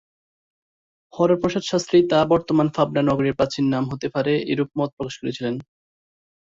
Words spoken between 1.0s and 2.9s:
হরপ্রসাদ শাস্ত্রী তা বর্তমান